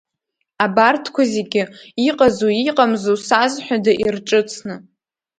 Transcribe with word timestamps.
Абарҭқәа 0.65 1.23
зегьы 1.33 1.63
ыҟазу 2.09 2.51
иҟамзу 2.67 3.17
сазҳәода 3.27 3.91
ирҿыцны… 4.03 4.75